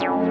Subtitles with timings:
[0.00, 0.28] you